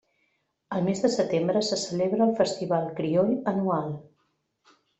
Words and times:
Al 0.77 0.87
mes 0.87 1.01
de 1.03 1.11
setembre 1.15 1.61
se 1.67 1.79
celebra 1.83 2.25
el 2.29 2.33
Festival 2.41 2.89
Crioll 3.01 3.33
anual. 3.55 3.95